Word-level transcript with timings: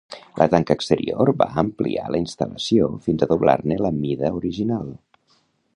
La 0.41 0.45
tanca 0.53 0.75
exterior 0.77 1.29
va 1.41 1.47
ampliar 1.63 2.07
la 2.15 2.23
instal·lació 2.23 2.89
fins 3.05 3.27
a 3.27 3.29
doblar-ne 3.35 3.79
la 3.87 3.93
mida 4.01 4.37
original. 4.41 4.91